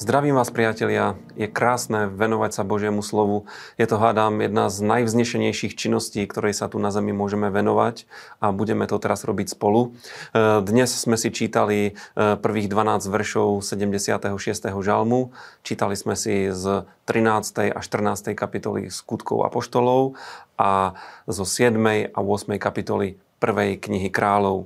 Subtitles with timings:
[0.00, 1.20] Zdravím vás, priatelia.
[1.36, 3.44] Je krásne venovať sa Božiemu slovu.
[3.76, 8.08] Je to, hádam, jedna z najvznešenejších činností, ktorej sa tu na Zemi môžeme venovať
[8.40, 9.92] a budeme to teraz robiť spolu.
[10.32, 14.72] E, dnes sme si čítali e, prvých 12 veršov 76.
[14.72, 15.36] žalmu.
[15.60, 17.68] Čítali sme si z 13.
[17.68, 18.32] a 14.
[18.32, 20.16] kapitoly skutkov Apoštolov
[20.56, 20.96] a
[21.28, 21.76] zo 7.
[22.08, 22.56] a 8.
[22.56, 24.64] kapitoly prvej knihy kráľov.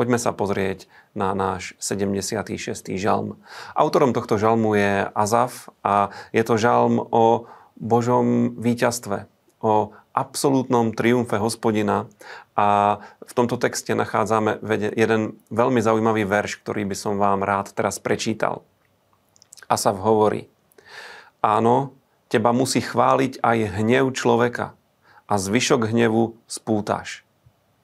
[0.00, 2.88] Poďme sa pozrieť na náš 76.
[2.96, 3.36] žalm.
[3.76, 7.44] Autorom tohto žalmu je Azaf a je to žalm o
[7.76, 9.28] Božom víťazstve,
[9.60, 12.08] o absolútnom triumfe hospodina
[12.56, 14.64] a v tomto texte nachádzame
[14.96, 18.64] jeden veľmi zaujímavý verš, ktorý by som vám rád teraz prečítal.
[19.68, 20.48] Asaf hovorí,
[21.44, 21.92] áno,
[22.32, 24.72] teba musí chváliť aj hnev človeka
[25.28, 27.20] a zvyšok hnevu spútaš.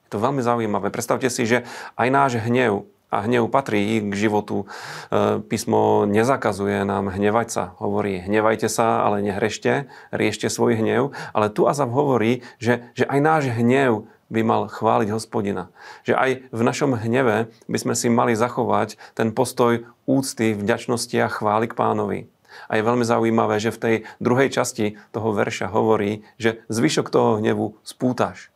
[0.07, 0.95] Je to veľmi zaujímavé.
[0.95, 1.67] Predstavte si, že
[1.99, 4.67] aj náš hnev, a hnev patrí k životu.
[4.67, 7.65] E, písmo nezakazuje nám hnevať sa.
[7.79, 11.15] Hovorí, hnevajte sa, ale nehrešte, riešte svoj hnev.
[11.31, 15.71] Ale tu Azab hovorí, že, že aj náš hnev by mal chváliť hospodina.
[16.03, 21.31] Že aj v našom hneve by sme si mali zachovať ten postoj úcty, vďačnosti a
[21.31, 22.21] chvály k pánovi.
[22.67, 27.39] A je veľmi zaujímavé, že v tej druhej časti toho verša hovorí, že zvyšok toho
[27.39, 28.51] hnevu spútaš.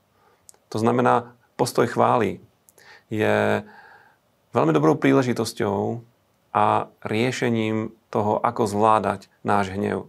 [0.75, 2.41] To znamená, postoj chvály
[3.13, 3.61] je
[4.57, 6.01] veľmi dobrou príležitosťou
[6.57, 10.09] a riešením toho, ako zvládať náš hnev.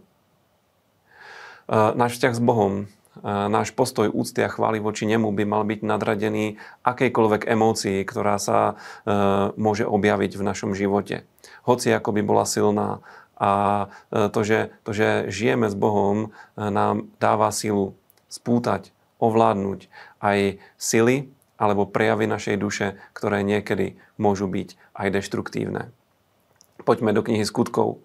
[1.92, 2.84] náš vzťah s Bohom, e,
[3.28, 8.58] náš postoj úcty a chvály voči nemu by mal byť nadradený akejkoľvek emócii, ktorá sa
[8.72, 8.74] e,
[9.54, 11.28] môže objaviť v našom živote.
[11.68, 13.04] Hoci ako by bola silná.
[13.42, 17.98] A to že, to, že žijeme s Bohom, nám dáva silu
[18.30, 19.90] spútať, ovládnuť
[20.22, 21.26] aj sily,
[21.62, 25.94] alebo prejavy našej duše, ktoré niekedy môžu byť aj deštruktívne.
[26.82, 28.02] Poďme do knihy skutkov.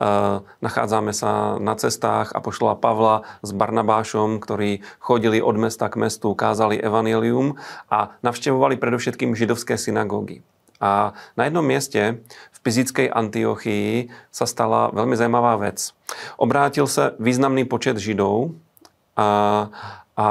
[0.00, 6.00] Uh, nachádzame sa na cestách a pošla Pavla s Barnabášom, ktorí chodili od mesta k
[6.02, 10.42] mestu, kázali evanelium a navštevovali predovšetkým židovské synagógy.
[10.80, 15.92] A na jednom mieste v fyzickej Antiochii sa stala veľmi zaujímavá vec.
[16.40, 18.56] Obrátil sa významný počet židov
[19.20, 19.68] a,
[20.20, 20.26] a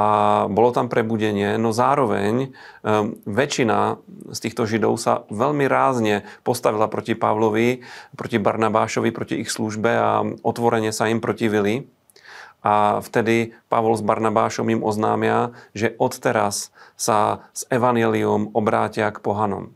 [0.46, 2.54] bolo tam prebudenie, no zároveň
[2.86, 3.98] um, väčšina
[4.30, 7.82] z týchto židov sa veľmi rázne postavila proti Pavlovi,
[8.14, 11.90] proti Barnabášovi, proti ich službe a otvorene sa im protivili.
[12.62, 19.74] A vtedy Pavol s Barnabášom im oznámia, že odteraz sa s evaneliom obrátia k pohanom.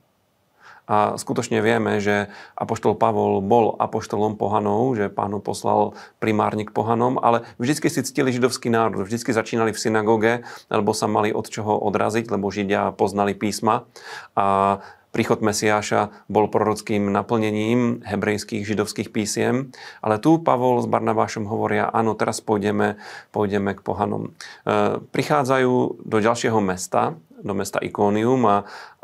[0.85, 2.29] A skutočne vieme, že
[2.61, 8.05] apoštol Pavol bol apoštolom pohanov, že pán ho poslal primárne k pohanom, ale vždycky si
[8.05, 10.33] ctili židovský národ, vždycky začínali v synagóge,
[10.69, 13.89] lebo sa mali od čoho odraziť, lebo Židia poznali písma.
[14.37, 14.79] A
[15.15, 19.71] príchod Mesiáša bol prorockým naplnením hebrejských židovských písiem,
[20.03, 22.99] ale tu Pavol s Barnabášom hovoria, áno, teraz pôjdeme,
[23.31, 24.35] pôjdeme k pohanom.
[24.67, 28.57] E, prichádzajú do ďalšieho mesta, do mesta Ikónium a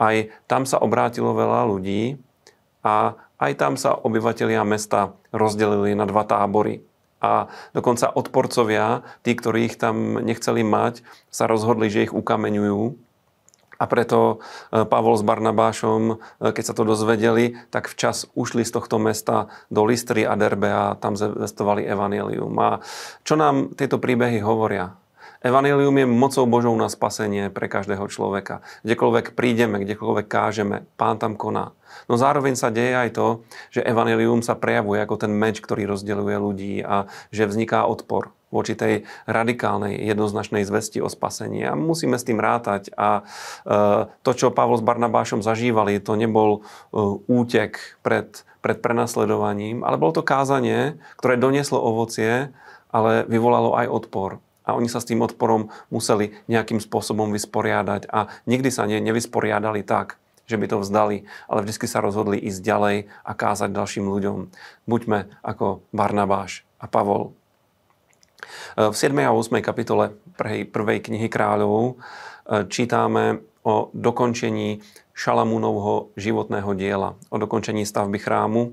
[0.03, 2.19] aj tam sa obrátilo veľa ľudí
[2.83, 6.83] a aj tam sa obyvatelia mesta rozdelili na dva tábory.
[7.21, 12.97] A dokonca odporcovia, tí, ktorí ich tam nechceli mať, sa rozhodli, že ich ukameňujú.
[13.81, 16.15] A preto e, Pavol s Barnabášom, e,
[16.53, 20.93] keď sa to dozvedeli, tak včas ušli z tohto mesta do Listry a Derbe a
[21.01, 22.53] tam zvestovali evanelium.
[22.61, 22.85] A
[23.25, 24.93] čo nám tieto príbehy hovoria?
[25.41, 28.61] Evangelium je mocou Božou na spasenie pre každého človeka.
[28.85, 31.73] Kdekoľvek prídeme, kdekoľvek kážeme, Pán tam koná.
[32.13, 33.41] No zároveň sa deje aj to,
[33.73, 38.77] že Evangelium sa prejavuje ako ten meč, ktorý rozdeľuje ľudí a že vzniká odpor voči
[38.77, 41.65] tej radikálnej, jednoznačnej zvesti o spasení.
[41.65, 42.93] A musíme s tým rátať.
[42.93, 43.25] A
[43.65, 43.73] e,
[44.21, 46.61] to, čo Pavol s Barnabášom zažívali, to nebol e,
[47.33, 52.53] útek pred, pred prenasledovaním, ale bolo to kázanie, ktoré donieslo ovocie,
[52.93, 54.31] ale vyvolalo aj odpor
[54.71, 59.83] a oni sa s tým odporom museli nejakým spôsobom vysporiadať a nikdy sa ne, nevysporiadali
[59.83, 62.97] tak, že by to vzdali, ale vždy sa rozhodli ísť ďalej
[63.27, 64.39] a kázať ďalším ľuďom.
[64.87, 67.35] Buďme ako Barnabáš a Pavol.
[68.75, 69.15] V 7.
[69.23, 69.63] a 8.
[69.63, 70.15] kapitole
[70.71, 74.81] prvej knihy kráľov e, čítame o dokončení
[75.21, 78.73] Šalamúnovho životného diela, o dokončení stavby chrámu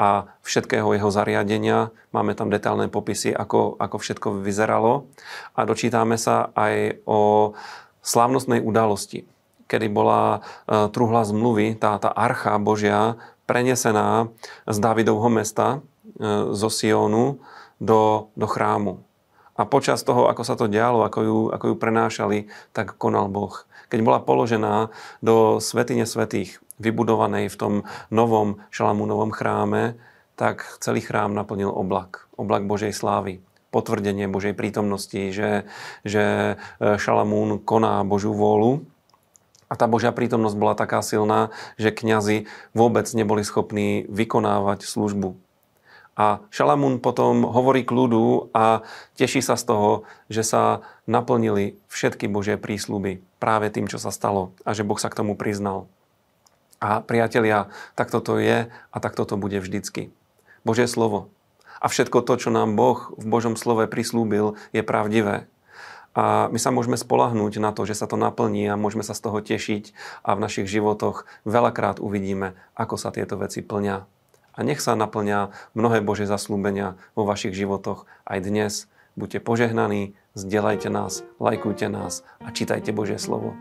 [0.00, 1.92] a všetkého jeho zariadenia.
[2.16, 5.04] Máme tam detailné popisy, ako, ako všetko vyzeralo.
[5.52, 7.52] A dočítame sa aj o
[8.00, 9.28] slávnostnej udalosti,
[9.68, 14.32] kedy bola uh, truhla zmluvy, tá, tá archa Božia, prenesená
[14.64, 17.36] z Dávidovho mesta, uh, zo Sionu,
[17.76, 19.04] do, do chrámu.
[19.56, 22.38] A počas toho, ako sa to dialo, ako ju, ako ju prenášali,
[22.72, 24.88] tak konal Boh keď bola položená
[25.20, 27.74] do svetine svetých, vybudovanej v tom
[28.08, 30.00] novom Šalamúnovom chráme,
[30.32, 32.24] tak celý chrám naplnil oblak.
[32.40, 33.44] Oblak Božej slávy.
[33.68, 35.68] Potvrdenie Božej prítomnosti, že,
[36.08, 38.80] že e, Šalamún koná Božiu vôľu.
[39.68, 45.36] A tá Božia prítomnosť bola taká silná, že kňazi vôbec neboli schopní vykonávať službu.
[46.12, 48.84] A Šalamún potom hovorí k ľudu a
[49.16, 49.90] teší sa z toho,
[50.28, 55.08] že sa naplnili všetky Božie prísľuby práve tým, čo sa stalo a že Boh sa
[55.08, 55.88] k tomu priznal.
[56.82, 60.12] A priatelia, takto to je a takto to bude vždycky.
[60.68, 61.32] Božie slovo.
[61.80, 65.48] A všetko to, čo nám Boh v Božom slove prislúbil, je pravdivé.
[66.12, 69.24] A my sa môžeme spolahnúť na to, že sa to naplní a môžeme sa z
[69.24, 74.21] toho tešiť a v našich životoch veľakrát uvidíme, ako sa tieto veci plňa.
[74.52, 78.72] A nech sa naplňa mnohé Bože zaslúbenia vo vašich životoch aj dnes.
[79.16, 83.52] Buďte požehnaní, zdieľajte nás, lajkujte nás a čítajte Božie slovo.